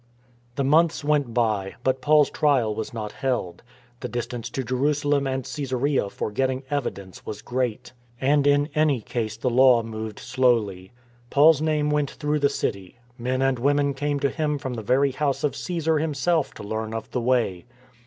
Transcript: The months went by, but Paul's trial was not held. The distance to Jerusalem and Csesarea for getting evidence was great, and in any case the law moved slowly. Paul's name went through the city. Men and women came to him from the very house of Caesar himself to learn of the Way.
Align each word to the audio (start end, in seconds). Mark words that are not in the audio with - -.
The 0.55 0.63
months 0.63 1.03
went 1.03 1.31
by, 1.31 1.75
but 1.83 2.01
Paul's 2.01 2.31
trial 2.31 2.73
was 2.73 2.91
not 2.91 3.11
held. 3.11 3.61
The 3.99 4.07
distance 4.09 4.49
to 4.49 4.63
Jerusalem 4.63 5.27
and 5.27 5.43
Csesarea 5.43 6.09
for 6.09 6.31
getting 6.31 6.63
evidence 6.71 7.23
was 7.23 7.43
great, 7.43 7.93
and 8.19 8.47
in 8.47 8.69
any 8.73 9.01
case 9.01 9.37
the 9.37 9.51
law 9.51 9.83
moved 9.83 10.17
slowly. 10.17 10.91
Paul's 11.29 11.61
name 11.61 11.91
went 11.91 12.09
through 12.09 12.39
the 12.39 12.49
city. 12.49 12.97
Men 13.19 13.43
and 13.43 13.59
women 13.59 13.93
came 13.93 14.19
to 14.21 14.31
him 14.31 14.57
from 14.57 14.73
the 14.73 14.81
very 14.81 15.11
house 15.11 15.43
of 15.43 15.55
Caesar 15.55 15.99
himself 15.99 16.51
to 16.55 16.63
learn 16.63 16.95
of 16.95 17.11
the 17.11 17.21
Way. 17.21 17.65